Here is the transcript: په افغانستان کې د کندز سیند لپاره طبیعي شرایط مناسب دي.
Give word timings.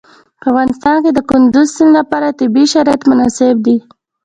په 0.39 0.45
افغانستان 0.51 0.95
کې 1.03 1.11
د 1.13 1.19
کندز 1.29 1.67
سیند 1.75 1.91
لپاره 1.99 2.35
طبیعي 2.39 2.67
شرایط 2.73 3.01
مناسب 3.11 3.55
دي. 3.65 3.77